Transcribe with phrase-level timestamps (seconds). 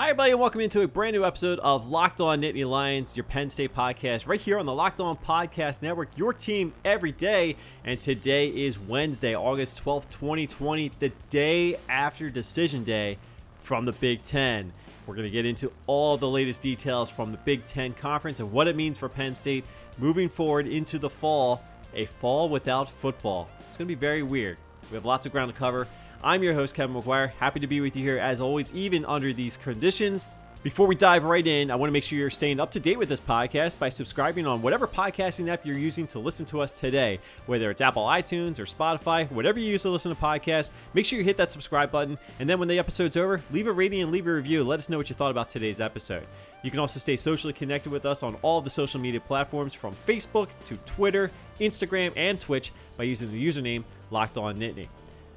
[0.00, 3.24] Hi, everybody, and welcome into a brand new episode of Locked On Nittany Lions, your
[3.24, 7.56] Penn State podcast, right here on the Locked On Podcast Network, your team every day.
[7.84, 13.18] And today is Wednesday, August 12th, 2020, the day after Decision Day
[13.64, 14.72] from the Big Ten.
[15.04, 18.52] We're going to get into all the latest details from the Big Ten Conference and
[18.52, 19.64] what it means for Penn State
[19.98, 23.50] moving forward into the fall, a fall without football.
[23.66, 24.58] It's going to be very weird.
[24.92, 25.88] We have lots of ground to cover.
[26.22, 27.30] I'm your host, Kevin McGuire.
[27.30, 30.26] Happy to be with you here as always, even under these conditions.
[30.64, 32.98] Before we dive right in, I want to make sure you're staying up to date
[32.98, 36.80] with this podcast by subscribing on whatever podcasting app you're using to listen to us
[36.80, 40.72] today, whether it's Apple iTunes or Spotify, whatever you use to listen to podcasts.
[40.92, 43.72] Make sure you hit that subscribe button, and then when the episode's over, leave a
[43.72, 44.64] rating and leave a review.
[44.64, 46.26] Let us know what you thought about today's episode.
[46.64, 49.94] You can also stay socially connected with us on all the social media platforms from
[50.08, 51.30] Facebook to Twitter,
[51.60, 54.88] Instagram, and Twitch by using the username Locked On Nittany.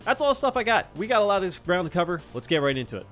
[0.03, 0.87] That's all the stuff I got.
[0.95, 2.21] We got a lot of ground to cover.
[2.33, 3.05] Let's get right into it.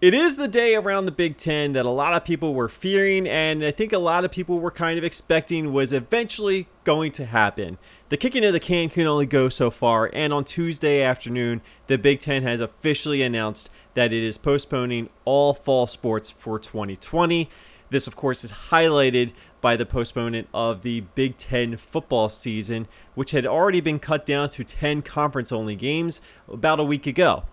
[0.00, 3.28] It is the day around the Big Ten that a lot of people were fearing,
[3.28, 7.26] and I think a lot of people were kind of expecting was eventually going to
[7.26, 7.76] happen.
[8.08, 11.98] The kicking of the can can only go so far, and on Tuesday afternoon, the
[11.98, 17.50] Big Ten has officially announced that it is postponing all fall sports for 2020.
[17.90, 23.32] This, of course, is highlighted by the postponement of the Big Ten football season, which
[23.32, 27.44] had already been cut down to 10 conference only games about a week ago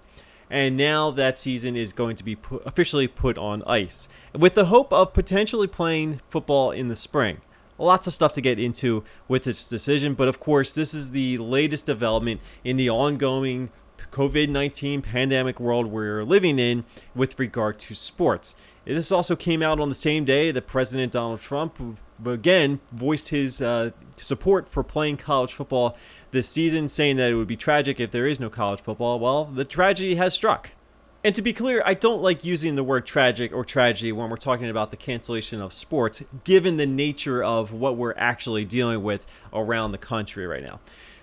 [0.49, 4.65] and now that season is going to be put, officially put on ice with the
[4.65, 7.41] hope of potentially playing football in the spring.
[7.77, 11.37] Lots of stuff to get into with this decision, but of course, this is the
[11.37, 13.69] latest development in the ongoing
[14.11, 18.55] COVID 19 pandemic world we're living in with regard to sports.
[18.85, 23.61] This also came out on the same day that President Donald Trump again voiced his
[23.61, 25.97] uh, support for playing college football
[26.31, 29.19] this season, saying that it would be tragic if there is no college football.
[29.19, 30.71] Well, the tragedy has struck.
[31.23, 34.37] And to be clear, I don't like using the word tragic or tragedy when we're
[34.37, 39.25] talking about the cancellation of sports, given the nature of what we're actually dealing with
[39.51, 40.79] around the country right now.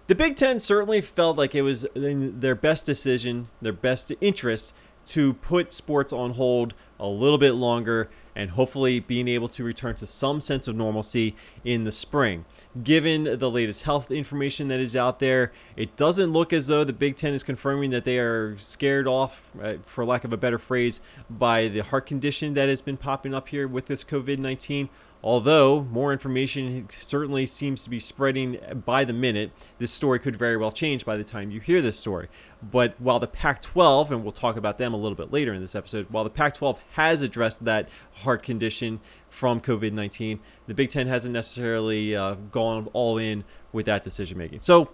[0.07, 4.75] The Big Ten certainly felt like it was their best decision, their best interest
[5.07, 9.95] to put sports on hold a little bit longer and hopefully being able to return
[9.97, 12.45] to some sense of normalcy in the spring
[12.83, 16.93] given the latest health information that is out there, it doesn't look as though the
[16.93, 20.59] Big Ten is confirming that they are scared off, uh, for lack of a better
[20.59, 24.89] phrase, by the heart condition that has been popping up here with this COVID 19.
[25.25, 30.59] Although more information certainly seems to be spreading by the minute, this story could very
[30.59, 32.29] well change by the time you hear this story.
[32.63, 35.63] But while the Pac 12, and we'll talk about them a little bit later in
[35.63, 39.01] this episode, while the Pac 12 has addressed that heart condition
[39.35, 44.39] from COVID 19, the Big Ten hasn't necessarily uh, gone all in with that decision
[44.39, 44.61] making.
[44.61, 44.91] So,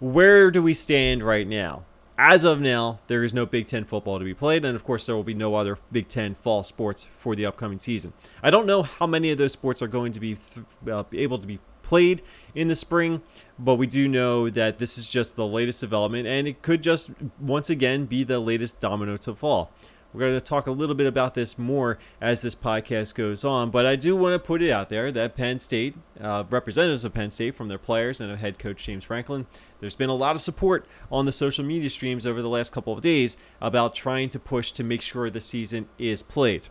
[0.00, 1.84] where do we stand right now?
[2.16, 5.06] as of now, there is no Big Ten football to be played, and of course,
[5.06, 8.12] there will be no other Big Ten fall sports for the upcoming season.
[8.42, 11.38] I don't know how many of those sports are going to be th- uh, able
[11.38, 12.22] to be played
[12.54, 13.22] in the spring,
[13.58, 17.10] but we do know that this is just the latest development, and it could just
[17.40, 19.72] once again be the latest domino to fall.
[20.14, 23.72] We're going to talk a little bit about this more as this podcast goes on,
[23.72, 27.12] but I do want to put it out there that Penn State, uh, representatives of
[27.12, 29.48] Penn State from their players and head coach James Franklin,
[29.80, 32.92] there's been a lot of support on the social media streams over the last couple
[32.92, 36.68] of days about trying to push to make sure the season is played.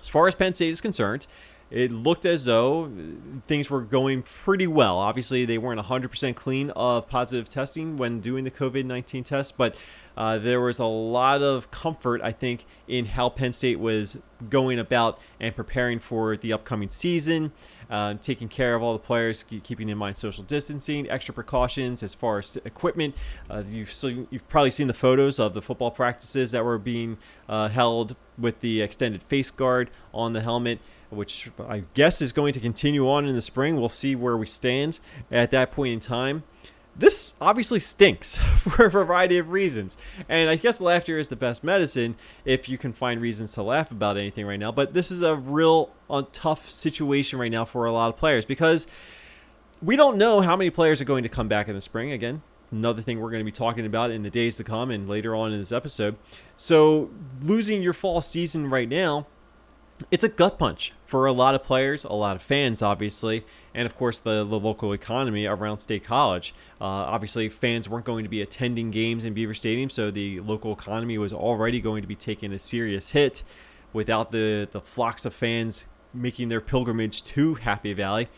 [0.00, 1.28] As far as Penn State is concerned,
[1.70, 2.90] it looked as though
[3.46, 4.98] things were going pretty well.
[4.98, 9.74] Obviously, they weren't 100% clean of positive testing when doing the COVID 19 test, but
[10.16, 14.16] uh, there was a lot of comfort, I think, in how Penn State was
[14.48, 17.52] going about and preparing for the upcoming season.
[17.88, 22.14] Uh, taking care of all the players, keeping in mind social distancing, extra precautions as
[22.14, 23.14] far as equipment.
[23.48, 27.16] Uh, you've so you've probably seen the photos of the football practices that were being
[27.48, 30.80] uh, held with the extended face guard on the helmet,
[31.10, 33.76] which I guess is going to continue on in the spring.
[33.76, 34.98] We'll see where we stand
[35.30, 36.42] at that point in time
[36.98, 39.96] this obviously stinks for a variety of reasons.
[40.28, 43.90] And I guess laughter is the best medicine if you can find reasons to laugh
[43.90, 44.72] about anything right now.
[44.72, 48.44] But this is a real uh, tough situation right now for a lot of players
[48.44, 48.86] because
[49.82, 52.12] we don't know how many players are going to come back in the spring.
[52.12, 52.42] Again,
[52.72, 55.34] another thing we're going to be talking about in the days to come and later
[55.34, 56.16] on in this episode.
[56.56, 57.10] So,
[57.42, 59.26] losing your fall season right now
[60.10, 63.44] it's a gut punch for a lot of players, a lot of fans, obviously,
[63.74, 66.54] and of course the, the local economy around State College.
[66.80, 70.72] Uh, obviously, fans weren't going to be attending games in Beaver Stadium, so the local
[70.72, 73.42] economy was already going to be taking a serious hit.
[73.92, 75.84] without the, the flocks of fans
[76.14, 78.28] making their pilgrimage to Happy Valley.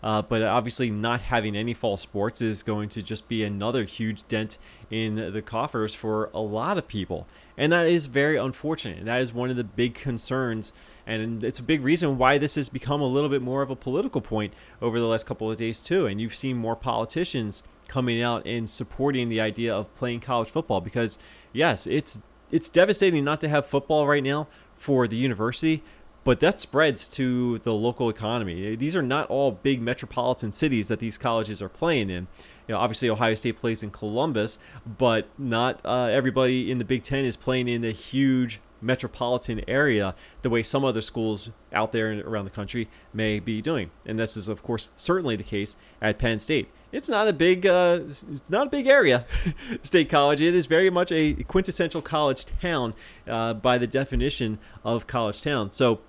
[0.00, 4.26] Uh, but obviously, not having any fall sports is going to just be another huge
[4.28, 4.56] dent
[4.90, 7.26] in the coffers for a lot of people.
[7.58, 8.98] And that is very unfortunate.
[8.98, 10.72] And that is one of the big concerns.
[11.06, 13.76] And it's a big reason why this has become a little bit more of a
[13.76, 16.06] political point over the last couple of days, too.
[16.06, 20.80] And you've seen more politicians coming out and supporting the idea of playing college football
[20.80, 21.18] because,
[21.52, 22.20] yes, it's
[22.50, 25.82] it's devastating not to have football right now for the university,
[26.24, 28.76] but that spreads to the local economy.
[28.76, 32.26] These are not all big metropolitan cities that these colleges are playing in.
[32.68, 37.02] You know, obviously Ohio State plays in Columbus, but not uh, everybody in the Big
[37.02, 42.10] Ten is playing in a huge metropolitan area the way some other schools out there
[42.10, 43.90] and around the country may be doing.
[44.06, 46.68] And this is, of course, certainly the case at Penn State.
[46.92, 49.26] It's not a big, uh, it's not a big area,
[49.82, 50.40] State College.
[50.40, 52.94] It is very much a quintessential college town
[53.26, 55.70] uh, by the definition of college town.
[55.70, 56.00] So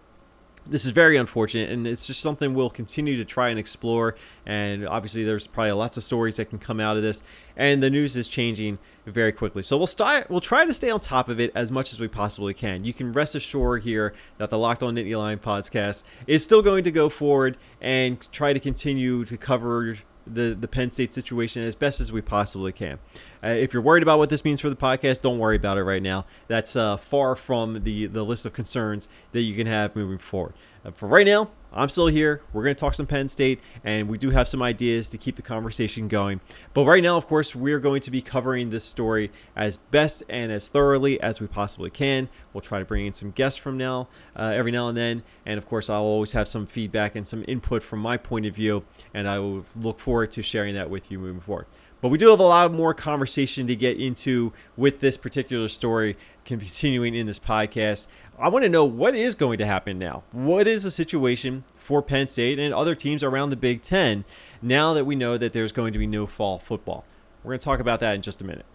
[0.66, 4.16] this is very unfortunate, and it's just something we'll continue to try and explore.
[4.46, 7.24] And obviously, there's probably lots of stories that can come out of this,
[7.56, 9.64] and the news is changing very quickly.
[9.64, 10.30] So we'll start.
[10.30, 12.84] We'll try to stay on top of it as much as we possibly can.
[12.84, 16.84] You can rest assured here that the Locked On Nittany Lion podcast is still going
[16.84, 19.98] to go forward and try to continue to cover
[20.28, 23.00] the the Penn State situation as best as we possibly can.
[23.44, 25.84] Uh, if you're worried about what this means for the podcast, don't worry about it
[25.84, 26.26] right now.
[26.48, 30.54] That's uh, far from the the list of concerns that you can have moving forward.
[30.84, 32.42] Uh, for right now, I'm still here.
[32.52, 35.36] We're going to talk some Penn State, and we do have some ideas to keep
[35.36, 36.42] the conversation going.
[36.74, 40.52] But right now, of course, we're going to be covering this story as best and
[40.52, 42.30] as thoroughly as we possibly can.
[42.54, 45.58] We'll try to bring in some guests from now, uh, every now and then, and
[45.58, 48.84] of course, I'll always have some feedback and some input from my point of view,
[49.14, 51.68] and I will look forward to sharing that with you moving forward.
[52.02, 56.16] But we do have a lot more conversation to get into with this particular story
[56.46, 58.08] continuing in this podcast.
[58.38, 60.24] I want to know what is going to happen now.
[60.32, 64.24] What is the situation for Penn State and other teams around the Big Ten
[64.62, 67.04] now that we know that there's going to be no fall football?
[67.44, 68.66] We're going to talk about that in just a minute.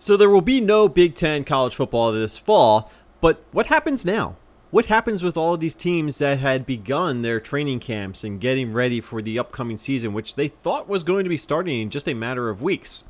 [0.00, 2.90] So there will be no Big Ten college football this fall,
[3.20, 4.34] but what happens now?
[4.70, 8.72] What happens with all of these teams that had begun their training camps and getting
[8.72, 12.06] ready for the upcoming season, which they thought was going to be starting in just
[12.06, 13.02] a matter of weeks?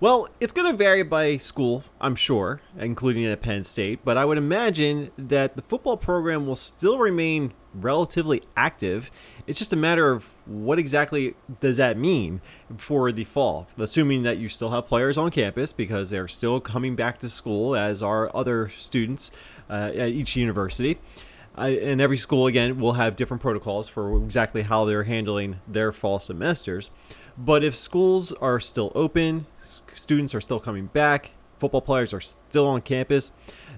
[0.00, 4.26] Well, it's going to vary by school, I'm sure, including at Penn State, but I
[4.26, 9.10] would imagine that the football program will still remain relatively active.
[9.46, 12.42] It's just a matter of what exactly does that mean
[12.76, 16.94] for the fall, assuming that you still have players on campus because they're still coming
[16.94, 19.30] back to school as are other students
[19.68, 20.98] uh, at each university.
[21.56, 26.18] And every school, again, will have different protocols for exactly how they're handling their fall
[26.18, 26.90] semesters.
[27.38, 29.46] But if schools are still open,
[29.94, 33.32] students are still coming back, football players are still on campus,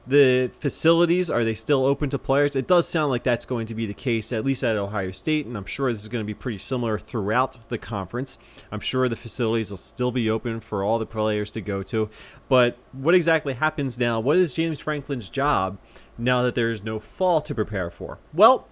[0.08, 2.56] the facilities are they still open to players?
[2.56, 5.44] It does sound like that's going to be the case, at least at Ohio State,
[5.44, 8.38] and I'm sure this is going to be pretty similar throughout the conference.
[8.72, 12.08] I'm sure the facilities will still be open for all the players to go to.
[12.48, 14.18] But what exactly happens now?
[14.18, 15.76] What is James Franklin's job
[16.16, 18.18] now that there is no fall to prepare for?
[18.32, 18.66] Well,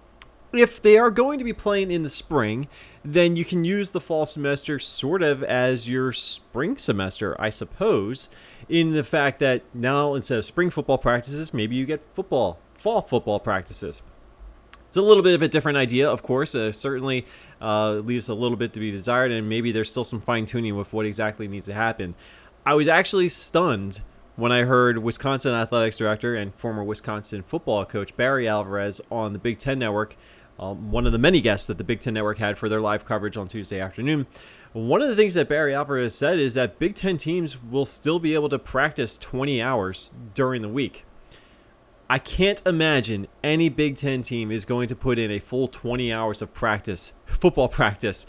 [0.53, 2.67] if they are going to be playing in the spring,
[3.03, 8.29] then you can use the fall semester sort of as your spring semester, I suppose,
[8.69, 13.01] in the fact that now instead of spring football practices, maybe you get football, fall
[13.01, 14.03] football practices.
[14.87, 16.55] It's a little bit of a different idea, of course.
[16.55, 17.25] Uh, certainly
[17.61, 20.77] uh, leaves a little bit to be desired, and maybe there's still some fine tuning
[20.77, 22.15] with what exactly needs to happen.
[22.65, 24.01] I was actually stunned
[24.37, 29.39] when I heard Wisconsin athletics director and former Wisconsin football coach Barry Alvarez on the
[29.39, 30.15] Big Ten Network
[30.59, 33.05] um, one of the many guests that the Big Ten Network had for their live
[33.05, 34.25] coverage on Tuesday afternoon.
[34.73, 38.19] One of the things that Barry Alvarez said is that Big Ten teams will still
[38.19, 41.05] be able to practice 20 hours during the week.
[42.09, 46.11] I can't imagine any Big Ten team is going to put in a full 20
[46.11, 48.25] hours of practice, football practice,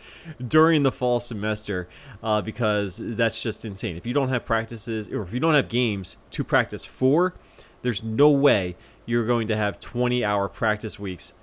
[0.47, 1.88] during the fall semester
[2.23, 3.97] uh, because that's just insane.
[3.97, 7.35] If you don't have practices or if you don't have games to practice for,
[7.83, 8.76] there's no way
[9.07, 11.35] you're going to have 20 hour practice weeks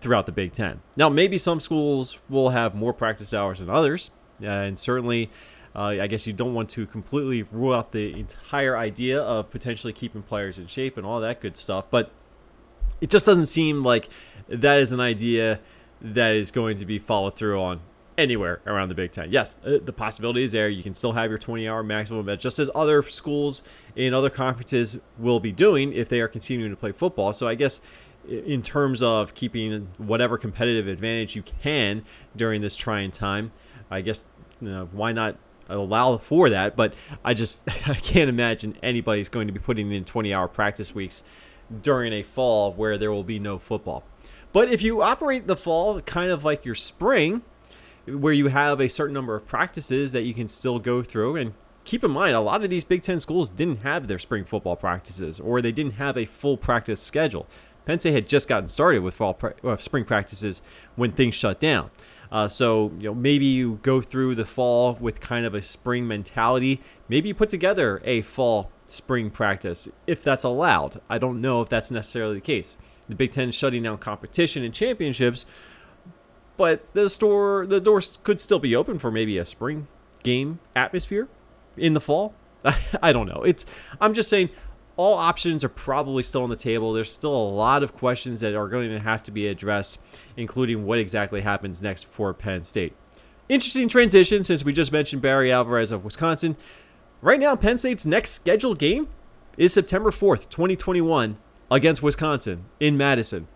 [0.00, 0.80] throughout the Big Ten.
[0.96, 4.10] Now, maybe some schools will have more practice hours than others,
[4.42, 5.30] and certainly,
[5.74, 9.92] uh, I guess you don't want to completely rule out the entire idea of potentially
[9.92, 11.86] keeping players in shape and all that good stuff.
[11.90, 12.10] But
[13.00, 14.08] it just doesn't seem like
[14.48, 15.60] that is an idea
[16.00, 17.80] that is going to be followed through on
[18.16, 19.30] anywhere around the Big Ten.
[19.30, 20.68] Yes, uh, the possibility is there.
[20.68, 23.62] You can still have your 20 hour maximum, just as other schools
[23.94, 27.32] in other conferences will be doing if they are continuing to play football.
[27.32, 27.80] So I guess
[28.28, 32.04] in terms of keeping whatever competitive advantage you can
[32.36, 33.52] during this trying time.
[33.90, 34.24] I guess
[34.60, 35.36] you know, why not
[35.68, 40.04] allow for that, but I just I can't imagine anybody's going to be putting in
[40.04, 41.24] 20 hour practice weeks
[41.82, 44.04] during a fall where there will be no football.
[44.52, 47.42] But if you operate the fall kind of like your spring,
[48.06, 51.52] where you have a certain number of practices that you can still go through and
[51.84, 54.76] keep in mind a lot of these Big 10 schools didn't have their spring football
[54.76, 57.46] practices or they didn't have a full practice schedule.
[57.84, 60.62] Penn State had just gotten started with fall pra- uh, spring practices
[60.96, 61.90] when things shut down.
[62.30, 66.06] Uh, so you know maybe you go through the fall with kind of a spring
[66.06, 66.80] mentality.
[67.08, 71.00] Maybe you put together a fall spring practice if that's allowed.
[71.08, 72.76] I don't know if that's necessarily the case.
[73.08, 75.46] The Big Ten is shutting down competition and championships,
[76.56, 79.88] but the store the doors could still be open for maybe a spring
[80.22, 81.28] game atmosphere
[81.76, 82.34] in the fall.
[83.02, 83.42] I don't know.
[83.42, 83.64] It's
[84.00, 84.50] I'm just saying
[84.98, 86.92] all options are probably still on the table.
[86.92, 90.00] There's still a lot of questions that are going to have to be addressed,
[90.36, 92.94] including what exactly happens next for Penn State.
[93.48, 96.56] Interesting transition since we just mentioned Barry Alvarez of Wisconsin.
[97.22, 99.06] Right now, Penn State's next scheduled game
[99.56, 101.38] is September 4th, 2021,
[101.70, 103.46] against Wisconsin in Madison.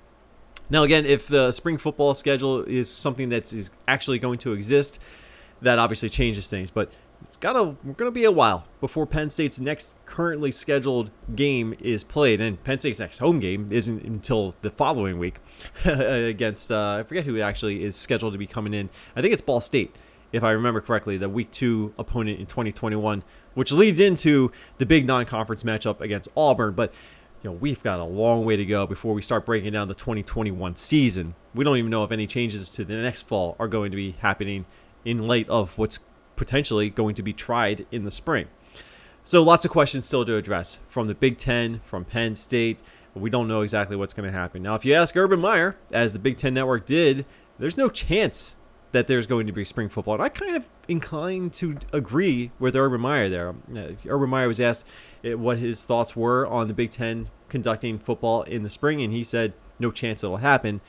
[0.70, 5.00] Now, again, if the spring football schedule is something that is actually going to exist,
[5.60, 6.70] that obviously changes things.
[6.70, 6.92] But
[7.22, 12.40] it's gotta gonna be a while before Penn State's next currently scheduled game is played,
[12.40, 15.36] and Penn State's next home game isn't until the following week
[15.84, 18.90] against uh, I forget who actually is scheduled to be coming in.
[19.16, 19.94] I think it's Ball State,
[20.32, 23.22] if I remember correctly, the week two opponent in 2021,
[23.54, 26.92] which leads into the big non-conference matchup against Auburn, but.
[27.44, 29.96] You know, we've got a long way to go before we start breaking down the
[29.96, 31.34] 2021 season.
[31.56, 34.12] We don't even know if any changes to the next fall are going to be
[34.20, 34.64] happening
[35.04, 35.98] in light of what's
[36.36, 38.48] potentially going to be tried in the spring.
[39.24, 42.80] So lots of questions still to address from the Big Ten, from Penn State.
[43.14, 44.62] We don't know exactly what's going to happen.
[44.62, 47.24] Now, if you ask Urban Meyer, as the Big Ten Network did,
[47.58, 48.56] there's no chance
[48.92, 50.14] that there's going to be spring football.
[50.14, 53.54] And I kind of inclined to agree with Urban Meyer there.
[53.74, 54.84] Uh, Urban Meyer was asked
[55.24, 59.12] uh, what his thoughts were on the Big Ten conducting football in the spring, and
[59.12, 60.80] he said, no chance it'll happen.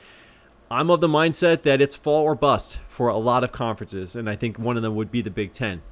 [0.74, 4.28] I'm of the mindset that it's fall or bust for a lot of conferences, and
[4.28, 5.82] I think one of them would be the Big Ten.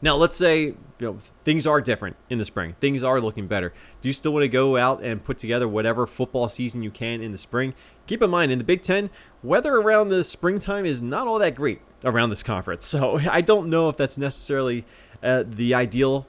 [0.00, 2.76] Now, let's say you know things are different in the spring.
[2.80, 3.74] Things are looking better.
[4.00, 7.20] Do you still want to go out and put together whatever football season you can
[7.20, 7.74] in the spring?
[8.06, 9.10] Keep in mind, in the Big Ten,
[9.42, 12.86] weather around the springtime is not all that great around this conference.
[13.00, 14.84] So I don't know if that's necessarily
[15.20, 16.28] uh, the ideal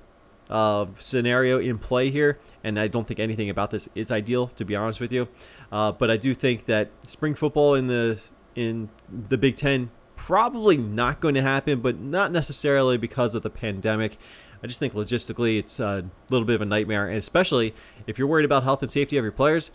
[0.52, 4.66] uh, scenario in play here, and I don't think anything about this is ideal, to
[4.66, 5.28] be honest with you.
[5.72, 8.22] Uh, but I do think that spring football in the
[8.56, 8.90] in
[9.30, 14.18] the Big Ten probably not going to happen, but not necessarily because of the pandemic.
[14.64, 17.74] I just think logistically it's a little bit of a nightmare, and especially
[18.06, 19.72] if you're worried about health and safety of your players,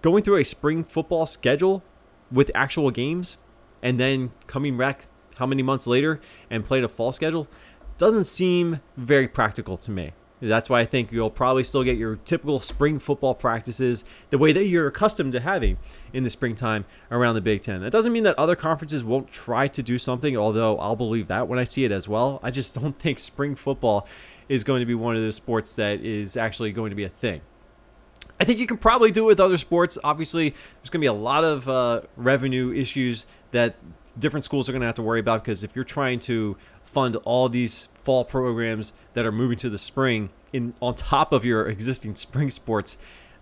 [0.00, 1.82] going through a spring football schedule
[2.30, 3.36] with actual games
[3.82, 7.48] and then coming back how many months later and playing a fall schedule
[7.98, 10.12] doesn't seem very practical to me.
[10.48, 14.52] That's why I think you'll probably still get your typical spring football practices the way
[14.52, 15.78] that you're accustomed to having
[16.12, 17.80] in the springtime around the Big Ten.
[17.80, 21.46] That doesn't mean that other conferences won't try to do something, although I'll believe that
[21.46, 22.40] when I see it as well.
[22.42, 24.08] I just don't think spring football
[24.48, 27.08] is going to be one of those sports that is actually going to be a
[27.08, 27.40] thing.
[28.40, 29.96] I think you can probably do it with other sports.
[30.02, 33.76] Obviously, there's going to be a lot of uh, revenue issues that
[34.18, 36.56] different schools are going to have to worry about because if you're trying to
[36.92, 41.44] fund all these fall programs that are moving to the spring in on top of
[41.44, 42.98] your existing spring sports,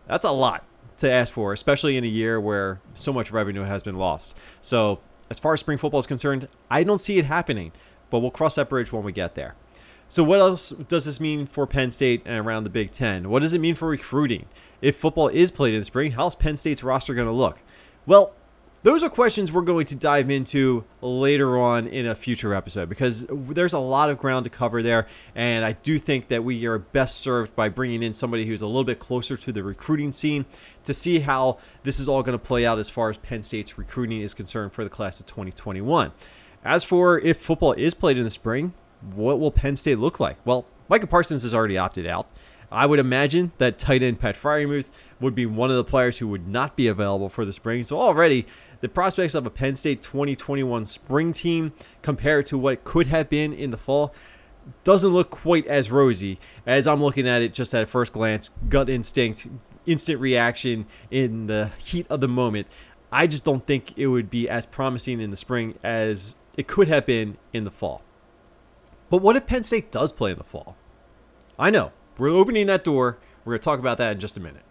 [0.06, 0.64] that's a lot
[0.98, 4.36] to ask for, especially in a year where so much revenue has been lost.
[4.62, 7.72] So, as far as spring football is concerned, I don't see it happening,
[8.10, 9.54] but we'll cross that bridge when we get there.
[10.08, 13.30] So, what else does this mean for Penn State and around the Big Ten?
[13.30, 14.46] What does it mean for recruiting?
[14.82, 17.60] If football is played in the spring, how's Penn State's roster going to look?
[18.06, 18.32] Well,
[18.82, 23.26] those are questions we're going to dive into later on in a future episode because
[23.28, 25.06] there's a lot of ground to cover there.
[25.34, 28.66] And I do think that we are best served by bringing in somebody who's a
[28.66, 30.46] little bit closer to the recruiting scene
[30.84, 33.76] to see how this is all going to play out as far as Penn State's
[33.76, 36.12] recruiting is concerned for the class of 2021.
[36.64, 38.72] As for if football is played in the spring,
[39.14, 40.38] what will Penn State look like?
[40.46, 42.28] Well, Micah Parsons has already opted out.
[42.72, 46.28] I would imagine that tight end Pat Freiermuth would be one of the players who
[46.28, 47.82] would not be available for the spring.
[47.82, 48.46] So already
[48.80, 51.72] the prospects of a Penn State 2021 spring team
[52.02, 54.14] compared to what could have been in the fall
[54.84, 58.88] doesn't look quite as rosy as I'm looking at it just at first glance, gut
[58.88, 59.46] instinct,
[59.86, 62.66] instant reaction in the heat of the moment.
[63.12, 66.88] I just don't think it would be as promising in the spring as it could
[66.88, 68.02] have been in the fall.
[69.08, 70.76] But what if Penn State does play in the fall?
[71.58, 71.92] I know.
[72.16, 73.18] We're opening that door.
[73.44, 74.62] We're going to talk about that in just a minute.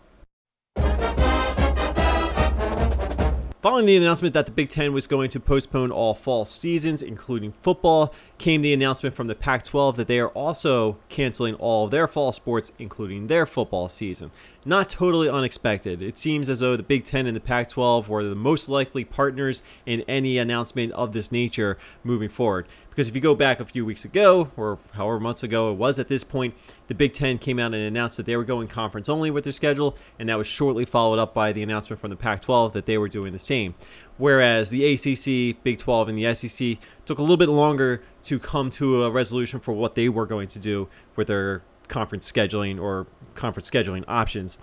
[3.62, 7.52] Following the announcement that the Big Ten was going to postpone all fall seasons, including
[7.52, 11.92] football, came the announcement from the Pac 12 that they are also canceling all of
[11.92, 14.32] their fall sports, including their football season.
[14.64, 16.02] Not totally unexpected.
[16.02, 19.04] It seems as though the Big Ten and the Pac 12 were the most likely
[19.04, 22.66] partners in any announcement of this nature moving forward.
[23.00, 26.00] Because if you go back a few weeks ago, or however months ago it was
[26.00, 26.54] at this point,
[26.88, 29.54] the Big Ten came out and announced that they were going conference only with their
[29.54, 32.86] schedule, and that was shortly followed up by the announcement from the Pac 12 that
[32.88, 33.74] they were doing the same.
[34.18, 38.70] Whereas the ACC, Big 12, and the SEC took a little bit longer to come
[38.72, 43.08] to a resolution for what they were going to do with their conference scheduling or
[43.34, 44.58] conference scheduling options.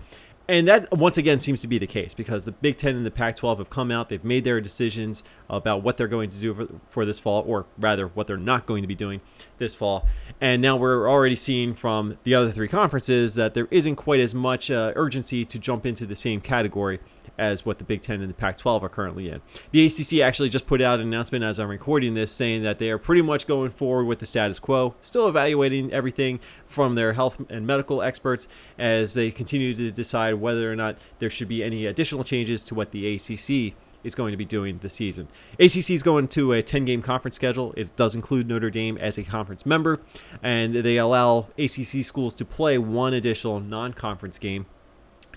[0.49, 3.11] And that once again seems to be the case because the Big Ten and the
[3.11, 6.53] Pac 12 have come out, they've made their decisions about what they're going to do
[6.53, 9.19] for, for, this fall, or rather, what they're not going to be doing
[9.57, 10.07] this fall.
[10.39, 14.33] And now we're already seeing from the other three conferences that there isn't quite as
[14.33, 16.99] much uh, urgency to jump into the same category
[17.37, 19.41] as what the Big Ten and the Pac 12 are currently in.
[19.71, 22.89] The ACC actually just put out an announcement as I'm recording this saying that they
[22.89, 27.39] are pretty much going forward with the status quo, still evaluating everything from their health
[27.49, 31.85] and medical experts as they continue to decide whether or not there should be any
[31.85, 35.27] additional changes to what the ACC is going to be doing this season.
[35.59, 37.73] ACC is going to a 10 game conference schedule.
[37.77, 39.99] It does include Notre Dame as a conference member,
[40.41, 44.65] and they allow ACC schools to play one additional non conference game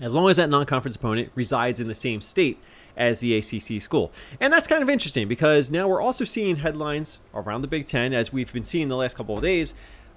[0.01, 2.59] as long as that non conference opponent resides in the same state
[2.97, 4.11] as the ACC school.
[4.39, 8.13] And that's kind of interesting because now we're also seeing headlines around the Big Ten,
[8.13, 9.73] as we've been seeing the last couple of days,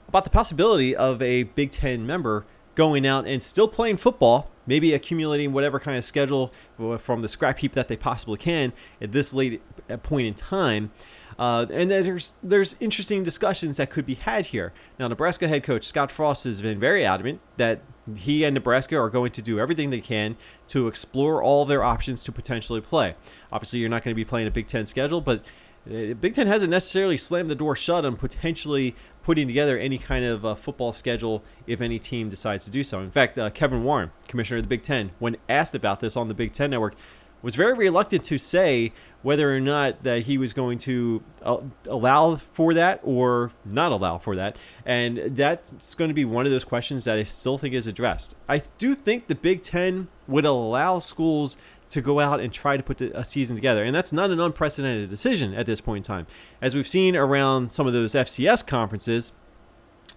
[0.09, 4.95] about the possibility of a Big Ten member going out and still playing football, maybe
[4.95, 6.53] accumulating whatever kind of schedule
[6.99, 9.63] from the scrap heap that they possibly can at this late
[10.03, 10.91] point in time.
[11.39, 14.73] Uh, and there's there's interesting discussions that could be had here.
[14.99, 17.81] Now, Nebraska head coach Scott Frost has been very adamant that
[18.17, 20.37] he and Nebraska are going to do everything they can
[20.69, 23.17] to explore all their options to potentially play.
[23.51, 25.45] Obviously, you're not going to be playing a Big Ten schedule, but
[25.87, 30.25] uh, Big Ten hasn't necessarily slammed the door shut on potentially putting together any kind
[30.25, 33.01] of uh, football schedule if any team decides to do so.
[33.01, 36.29] In fact, uh, Kevin Warren, commissioner of the Big Ten, when asked about this on
[36.29, 36.95] the Big Ten Network,
[37.43, 38.93] was very reluctant to say
[39.25, 41.57] whether or not that he was going to uh,
[41.89, 44.57] allow for that or not allow for that.
[44.85, 48.37] And that's going to be one of those questions that I still think is addressed.
[48.49, 51.57] I do think the Big Ten would allow schools
[51.89, 53.83] to go out and try to put a season together.
[53.83, 56.27] And that's not an unprecedented decision at this point in time.
[56.61, 59.33] As we've seen around some of those FCS conferences,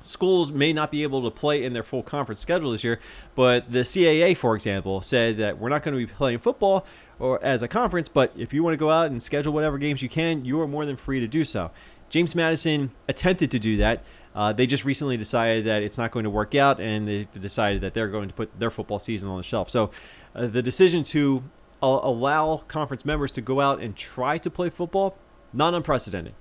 [0.02, 3.00] schools may not be able to play in their full conference schedule this year,
[3.36, 6.86] but the CAA, for example, said that we're not going to be playing football
[7.20, 10.02] or as a conference, but if you want to go out and schedule whatever games
[10.02, 11.72] you can, you are more than free to do so.
[12.10, 14.04] James Madison attempted to do that.
[14.36, 17.82] Uh, they just recently decided that it's not going to work out, and they decided
[17.82, 19.70] that they're going to put their football season on the shelf.
[19.70, 19.90] So,
[20.36, 21.44] uh, the decision to
[21.82, 25.18] allow conference members to go out and try to play football,
[25.54, 26.34] not unprecedented.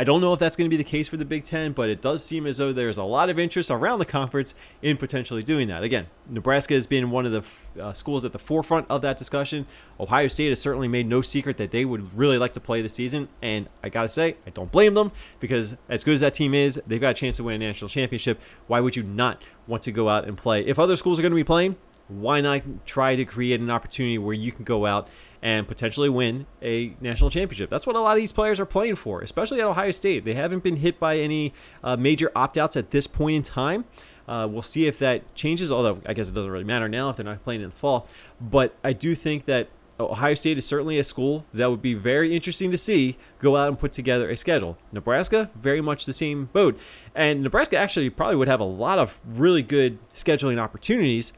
[0.00, 1.90] I don't know if that's going to be the case for the Big Ten, but
[1.90, 5.42] it does seem as though there's a lot of interest around the conference in potentially
[5.42, 5.82] doing that.
[5.82, 9.66] Again, Nebraska has been one of the uh, schools at the forefront of that discussion.
[10.00, 12.88] Ohio State has certainly made no secret that they would really like to play the
[12.88, 16.32] season, and I got to say, I don't blame them because as good as that
[16.32, 18.40] team is, they've got a chance to win a national championship.
[18.68, 20.64] Why would you not want to go out and play?
[20.64, 21.76] If other schools are going to be playing,
[22.08, 25.08] why not try to create an opportunity where you can go out
[25.42, 27.70] and potentially win a national championship.
[27.70, 30.24] That's what a lot of these players are playing for, especially at Ohio State.
[30.24, 33.84] They haven't been hit by any uh, major opt outs at this point in time.
[34.28, 37.16] Uh, we'll see if that changes, although I guess it doesn't really matter now if
[37.16, 38.06] they're not playing in the fall.
[38.40, 42.34] But I do think that Ohio State is certainly a school that would be very
[42.34, 44.78] interesting to see go out and put together a schedule.
[44.92, 46.78] Nebraska, very much the same boat.
[47.14, 51.32] And Nebraska actually probably would have a lot of really good scheduling opportunities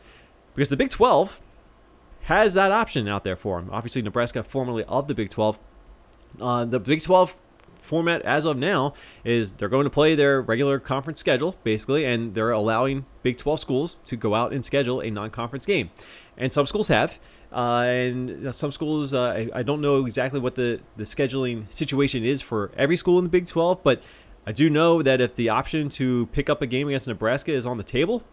[0.55, 1.41] because the Big 12
[2.38, 3.68] has that option out there for him.
[3.71, 5.59] Obviously, Nebraska, formerly of the Big 12.
[6.40, 7.35] Uh, the Big 12
[7.81, 12.35] format as of now is they're going to play their regular conference schedule, basically, and
[12.35, 15.90] they're allowing Big 12 schools to go out and schedule a non conference game.
[16.37, 17.18] And some schools have.
[17.53, 22.25] Uh, and some schools, uh, I, I, don't know exactly what the, the scheduling situation
[22.25, 24.03] is for every school in the Big 12, but
[24.47, 27.66] I do know that if the option to pick up a game against Nebraska is
[27.66, 28.25] on the table,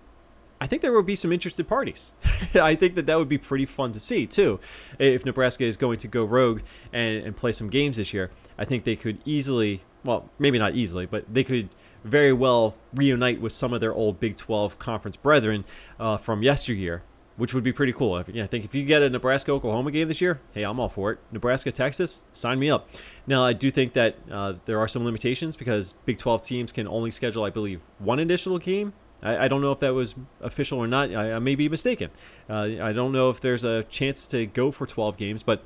[0.62, 2.12] I think there will be some interested parties.
[2.54, 4.60] I think that that would be pretty fun to see too.
[4.98, 8.66] If Nebraska is going to go rogue and, and play some games this year, I
[8.66, 11.70] think they could easily, well, maybe not easily, but they could
[12.04, 15.64] very well reunite with some of their old Big 12 conference brethren
[16.00, 17.04] uh, from yesteryear,
[17.38, 18.18] which would be pretty cool.
[18.18, 20.90] If, I think if you get a Nebraska Oklahoma game this year, hey, I'm all
[20.90, 21.20] for it.
[21.32, 22.90] Nebraska Texas, sign me up.
[23.26, 26.88] Now, I do think that uh, there are some limitations because Big 12 teams can
[26.88, 30.80] only schedule, I believe, one additional game I, I don't know if that was official
[30.80, 31.14] or not.
[31.14, 32.10] I, I may be mistaken.
[32.50, 35.64] Uh, I don't know if there's a chance to go for 12 games, but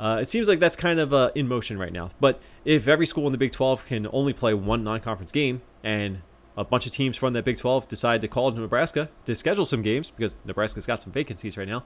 [0.00, 2.08] Uh, it seems like that's kind of uh, in motion right now.
[2.20, 5.60] But if every school in the Big 12 can only play one non conference game
[5.84, 6.22] and
[6.56, 9.66] a bunch of teams from that Big 12 decide to call to Nebraska to schedule
[9.66, 11.84] some games because Nebraska's got some vacancies right now,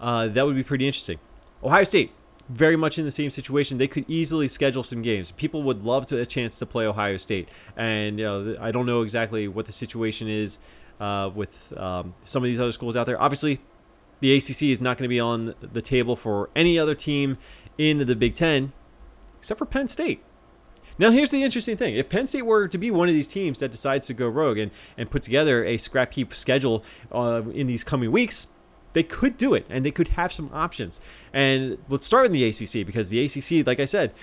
[0.00, 1.18] uh, that would be pretty interesting.
[1.60, 2.12] Ohio State,
[2.48, 3.78] very much in the same situation.
[3.78, 5.30] They could easily schedule some games.
[5.32, 8.86] People would love to a chance to play Ohio State, and you know, I don't
[8.86, 10.58] know exactly what the situation is
[11.00, 13.20] uh, with um, some of these other schools out there.
[13.20, 13.60] Obviously,
[14.20, 17.38] the ACC is not going to be on the table for any other team
[17.78, 18.72] in the Big Ten,
[19.38, 20.22] except for Penn State.
[20.98, 21.94] Now, here's the interesting thing.
[21.94, 24.56] If Penn State were to be one of these teams that decides to go rogue
[24.56, 26.82] and, and put together a scrap heap schedule
[27.12, 28.46] uh, in these coming weeks,
[28.96, 31.00] they could do it and they could have some options.
[31.30, 34.14] And let's start in the ACC because the ACC, like I said,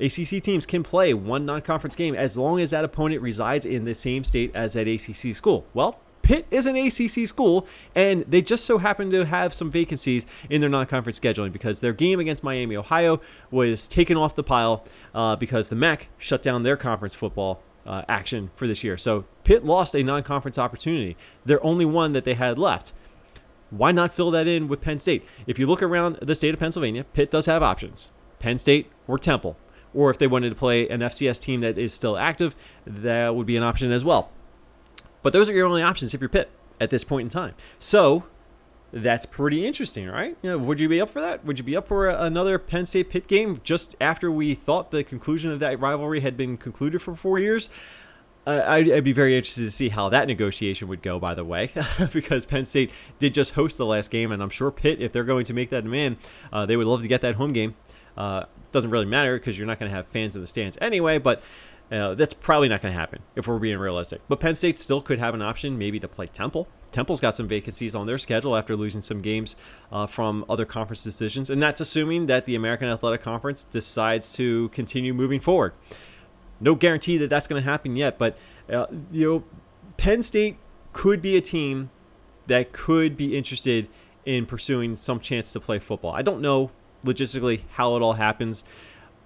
[0.00, 3.84] ACC teams can play one non conference game as long as that opponent resides in
[3.84, 5.64] the same state as that ACC school.
[5.74, 10.26] Well, Pitt is an ACC school, and they just so happen to have some vacancies
[10.50, 13.20] in their non conference scheduling because their game against Miami, Ohio
[13.52, 14.84] was taken off the pile
[15.14, 18.98] uh, because the MAC shut down their conference football uh, action for this year.
[18.98, 22.92] So Pitt lost a non conference opportunity, their only one that they had left.
[23.70, 25.24] Why not fill that in with Penn State?
[25.46, 29.18] If you look around the state of Pennsylvania, Pitt does have options Penn State or
[29.18, 29.56] Temple.
[29.94, 32.54] Or if they wanted to play an FCS team that is still active,
[32.86, 34.30] that would be an option as well.
[35.22, 36.50] But those are your only options if you're Pitt
[36.80, 37.54] at this point in time.
[37.78, 38.24] So
[38.92, 40.36] that's pretty interesting, right?
[40.42, 41.44] You know, would you be up for that?
[41.44, 45.02] Would you be up for another Penn State Pitt game just after we thought the
[45.02, 47.68] conclusion of that rivalry had been concluded for four years?
[48.46, 51.72] I'd, I'd, be very interested to see how that negotiation would go, by the way,
[52.12, 55.24] because Penn State did just host the last game, and I'm sure Pitt, if they're
[55.24, 56.18] going to make that demand,
[56.52, 57.74] uh, they would love to get that home game.
[58.16, 61.18] Uh, doesn't really matter because you're not going to have fans in the stands anyway,
[61.18, 61.42] but
[61.90, 64.20] uh, that's probably not going to happen if we're being realistic.
[64.28, 66.68] But Penn State still could have an option, maybe to play Temple.
[66.92, 69.56] Temple's got some vacancies on their schedule after losing some games
[69.92, 74.68] uh, from other conference decisions, and that's assuming that the American Athletic Conference decides to
[74.70, 75.72] continue moving forward.
[76.60, 78.38] No guarantee that that's going to happen yet, but
[78.72, 79.44] uh, you know,
[79.96, 80.56] Penn State
[80.92, 81.90] could be a team
[82.46, 83.88] that could be interested
[84.24, 86.12] in pursuing some chance to play football.
[86.12, 86.70] I don't know
[87.04, 88.64] logistically how it all happens.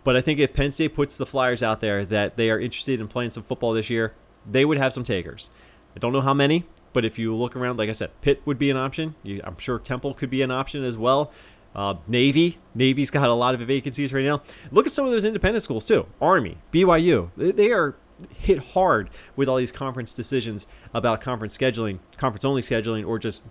[0.03, 3.01] But I think if Penn State puts the Flyers out there that they are interested
[3.01, 4.14] in playing some football this year,
[4.51, 5.51] they would have some takers.
[5.95, 8.59] I don't know how many, but if you look around, like I said, Pitt would
[8.59, 9.14] be an option.
[9.23, 11.33] You, I'm sure Temple could be an option as well.
[11.74, 14.42] Uh, Navy, Navy's got a lot of vacancies right now.
[14.70, 16.06] Look at some of those independent schools too.
[16.20, 17.94] Army, BYU, they, are
[18.33, 23.44] hit hard with all these conference decisions about conference scheduling, conference only scheduling, or just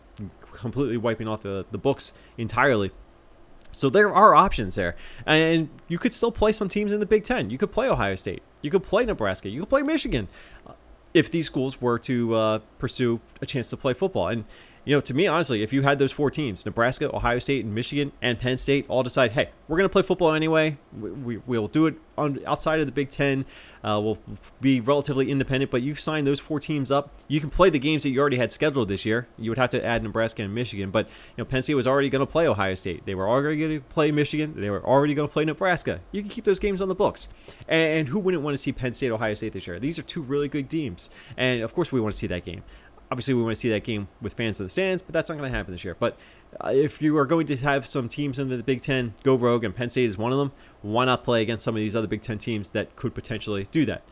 [0.54, 2.92] completely wiping off the, the books entirely.
[3.72, 4.96] So there are options there.
[5.26, 7.50] And you could still play some teams in the Big Ten.
[7.50, 8.42] You could play Ohio State.
[8.62, 9.50] You could play Nebraska.
[9.50, 10.28] You could play Michigan
[10.68, 10.74] uh,
[11.14, 14.28] if these schools were to uh, pursue a chance to play football.
[14.28, 14.46] And
[14.86, 17.76] you know, to me, honestly, if you had those four teams, Nebraska, Ohio State, and
[17.76, 20.78] Michigan, and Penn State, all decide, hey, we're going to play football anyway.
[20.98, 23.46] We, we, will do it on outside of the Big Ten.
[23.84, 24.18] Uh, we'll
[24.60, 27.14] be relatively independent, but you sign those four teams up.
[27.28, 29.28] You can play the games that you already had scheduled this year.
[29.38, 32.10] You would have to add Nebraska and Michigan, but you know, Penn State was already
[32.10, 33.06] going to play Ohio State.
[33.06, 34.54] They were already going to play Michigan.
[34.58, 36.02] They were already going to play Nebraska.
[36.12, 37.30] You can keep those games on the books.
[37.68, 39.80] And who wouldn't want to see Penn State, Ohio State this year?
[39.80, 42.64] These are two really good teams, and of course, we want to see that game
[43.12, 45.38] obviously we want to see that game with fans in the stands, but that's not
[45.38, 45.96] going to happen this year.
[46.00, 46.18] But
[46.64, 49.64] uh, if you are going to have some teams in the Big Ten go rogue,
[49.64, 52.08] and Penn State is one of them, why not play against some of these other
[52.08, 54.04] Big Ten teams that could potentially do that?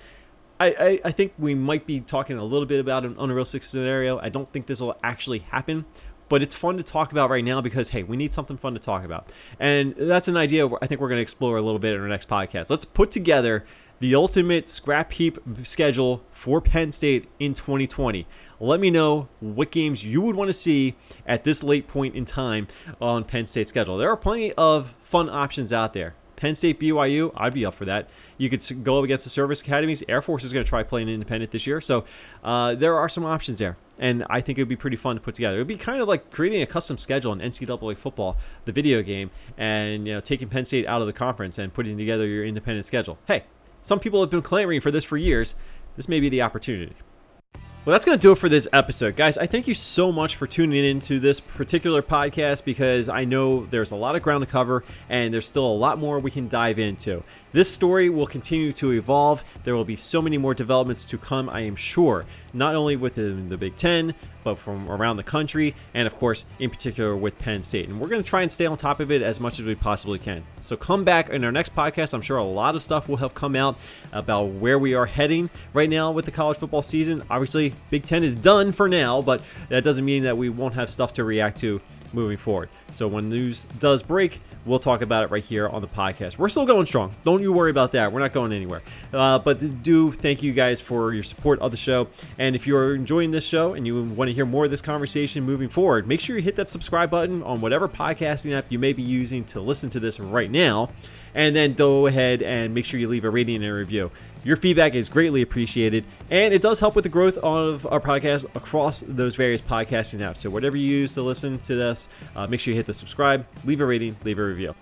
[0.60, 4.20] I, I, I think we might be talking a little bit about an unrealistic scenario.
[4.20, 5.86] I don't think this will actually happen,
[6.30, 8.80] but it's fun to talk about right now because hey, we need something fun to
[8.80, 11.94] talk about, and that's an idea I think we're going to explore a little bit
[11.94, 12.72] in our next podcast.
[12.72, 13.66] Let's put together
[14.00, 18.28] the ultimate scrap heap schedule for Penn State in 2020.
[18.60, 20.96] Let me know what games you would want to see
[21.28, 22.68] at this late point in time
[23.00, 23.98] on Penn State's schedule.
[23.98, 26.16] There are plenty of fun options out there.
[26.38, 28.10] Penn State, BYU, I'd be up for that.
[28.38, 30.04] You could go up against the service academies.
[30.08, 32.06] Air Force is going to try playing independent this year, so
[32.44, 35.22] uh, there are some options there, and I think it would be pretty fun to
[35.22, 35.56] put together.
[35.56, 39.02] It would be kind of like creating a custom schedule in NCAA football, the video
[39.02, 42.46] game, and you know taking Penn State out of the conference and putting together your
[42.46, 43.18] independent schedule.
[43.28, 43.46] Hey,
[43.82, 45.56] some people have been clamoring for this for years.
[45.96, 46.94] This may be the opportunity.
[47.88, 49.16] Well, that's going to do it for this episode.
[49.16, 53.66] Guys, I thank you so much for tuning into this particular podcast because I know
[53.66, 56.50] there's a lot of ground to cover and there's still a lot more we can
[56.50, 57.24] dive into.
[57.54, 59.42] This story will continue to evolve.
[59.64, 63.48] There will be so many more developments to come, I am sure, not only within
[63.48, 67.64] the Big Ten, but from around the country, and of course, in particular with Penn
[67.64, 67.88] State.
[67.88, 69.76] And we're going to try and stay on top of it as much as we
[69.76, 70.44] possibly can.
[70.60, 72.14] So come back in our next podcast.
[72.14, 73.78] I'm sure a lot of stuff will have come out
[74.12, 77.24] about where we are heading right now with the college football season.
[77.30, 80.90] Obviously, Big Ten is done for now, but that doesn't mean that we won't have
[80.90, 81.82] stuff to react to
[82.14, 82.70] moving forward.
[82.92, 86.38] So when news does break, we'll talk about it right here on the podcast.
[86.38, 87.16] We're still going strong.
[87.24, 88.12] Don't you worry about that.
[88.12, 88.82] We're not going anywhere.
[89.14, 92.08] Uh, but do thank you guys for your support of the show.
[92.38, 95.44] And if you're enjoying this show and you want to hear more of this conversation
[95.44, 98.94] moving forward, make sure you hit that subscribe button on whatever podcasting app you may
[98.94, 100.90] be using to listen to this right now.
[101.34, 104.12] And then go ahead and make sure you leave a rating and a review.
[104.48, 108.46] Your feedback is greatly appreciated, and it does help with the growth of our podcast
[108.56, 110.38] across those various podcasting apps.
[110.38, 113.46] So, whatever you use to listen to this, uh, make sure you hit the subscribe,
[113.66, 114.74] leave a rating, leave a review.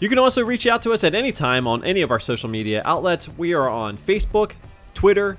[0.00, 2.48] You can also reach out to us at any time on any of our social
[2.48, 3.28] media outlets.
[3.28, 4.54] We are on Facebook,
[4.92, 5.38] Twitter,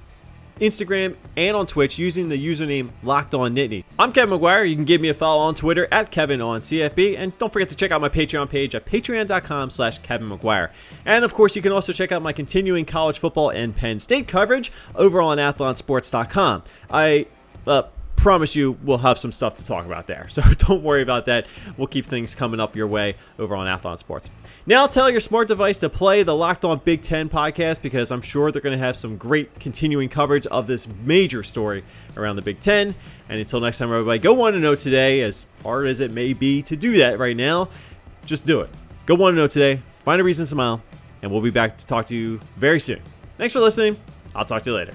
[0.60, 3.84] Instagram, and on Twitch using the username Locked On Nittany.
[3.98, 4.70] I'm Kevin McGuire.
[4.70, 7.70] You can give me a follow on Twitter at Kevin on CFB, and don't forget
[7.70, 10.70] to check out my Patreon page at patreon.com/slash Kevin McGuire.
[11.06, 14.28] And of course, you can also check out my continuing college football and Penn State
[14.28, 16.64] coverage over on AthlonSports.com.
[16.90, 17.28] I
[17.68, 17.84] uh,
[18.24, 20.28] promise you we'll have some stuff to talk about there.
[20.34, 21.46] So don't worry about that.
[21.78, 24.32] We'll keep things coming up your way over on Athlon Sports.
[24.66, 28.22] Now tell your smart device to play the Locked On Big Ten podcast because I'm
[28.22, 31.84] sure they're going to have some great continuing coverage of this major story
[32.18, 32.96] around the Big Ten.
[33.30, 36.34] And until next time, everybody, go one to know today, as hard as it may
[36.34, 37.70] be to do that right now.
[38.26, 38.70] Just do it.
[39.06, 39.82] Go one to know today.
[40.06, 40.82] Find a reason to smile,
[41.22, 43.02] and we'll be back to talk to you very soon.
[43.38, 43.98] Thanks for listening.
[44.34, 44.94] I'll talk to you later.